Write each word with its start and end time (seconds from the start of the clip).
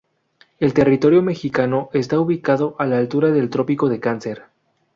El 0.59 0.73
territorio 0.73 1.21
mexicano 1.21 1.89
está 1.93 2.19
ubicado 2.19 2.75
a 2.79 2.87
la 2.87 2.97
altura 2.97 3.29
del 3.29 3.51
Trópico 3.51 3.87
de 3.87 3.99
Cáncer. 3.99 4.45